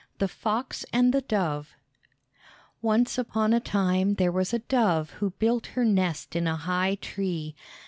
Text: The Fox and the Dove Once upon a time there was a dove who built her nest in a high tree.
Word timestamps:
The 0.17 0.27
Fox 0.27 0.83
and 0.91 1.13
the 1.13 1.21
Dove 1.21 1.75
Once 2.81 3.19
upon 3.19 3.53
a 3.53 3.59
time 3.59 4.15
there 4.15 4.31
was 4.31 4.51
a 4.51 4.57
dove 4.57 5.11
who 5.19 5.29
built 5.37 5.67
her 5.77 5.85
nest 5.85 6.35
in 6.35 6.47
a 6.47 6.55
high 6.55 6.95
tree. 6.95 7.55